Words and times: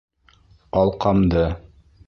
Алҡамды. 0.81 1.47